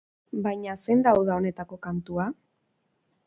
Baina 0.45 0.75
zein 0.85 1.03
da 1.07 1.11
uda 1.19 1.35
honetako 1.41 1.79
kantua? 1.83 2.25